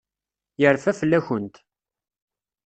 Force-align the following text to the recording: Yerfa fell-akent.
Yerfa 0.61 0.91
fell-akent. 0.99 1.55